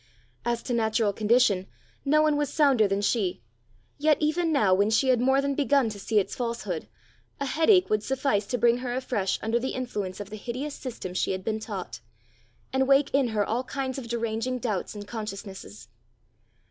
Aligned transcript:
As 0.43 0.63
to 0.63 0.73
natural 0.73 1.13
condition, 1.13 1.67
no 2.03 2.23
one 2.23 2.35
was 2.35 2.51
sounder 2.51 2.87
than 2.87 3.01
she; 3.03 3.43
yet 3.99 4.17
even 4.19 4.51
now 4.51 4.73
when 4.73 4.89
she 4.89 5.09
had 5.09 5.21
more 5.21 5.41
than 5.41 5.53
begun 5.53 5.89
to 5.89 5.99
see 5.99 6.17
its 6.17 6.33
falsehood, 6.33 6.87
a 7.39 7.45
headache 7.45 7.87
would 7.91 8.01
suffice 8.01 8.47
to 8.47 8.57
bring 8.57 8.79
her 8.79 8.95
afresh 8.95 9.37
under 9.43 9.59
the 9.59 9.75
influence 9.75 10.19
of 10.19 10.31
the 10.31 10.37
hideous 10.37 10.73
system 10.73 11.13
she 11.13 11.33
had 11.33 11.43
been 11.43 11.59
taught, 11.59 11.99
and 12.73 12.87
wake 12.87 13.11
in 13.13 13.27
her 13.27 13.45
all 13.45 13.63
kinds 13.65 13.99
of 13.99 14.07
deranging 14.07 14.57
doubts 14.57 14.95
and 14.95 15.07
consciousnesses. 15.07 15.87